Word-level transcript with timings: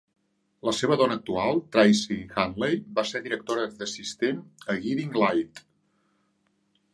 La 0.67 0.71
seva 0.75 0.95
dona 1.01 1.17
actual, 1.19 1.59
Tracey 1.75 2.23
Hanley, 2.43 2.79
va 3.01 3.03
ser 3.09 3.21
directora 3.27 3.67
d'assistent 3.83 4.41
a 4.75 4.79
"Guiding 4.87 5.15
Light". 5.25 5.63